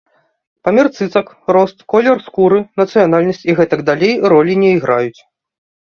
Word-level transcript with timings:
Памер 0.67 0.87
цыцак, 0.97 1.27
рост, 1.57 1.77
колер 1.93 2.17
скуры, 2.29 2.59
нацыянальнасць 2.83 3.45
і 3.53 3.59
гэтак 3.61 3.79
далей 3.91 4.13
ролі 4.37 4.53
не 4.63 4.69
іграюць. 4.79 5.21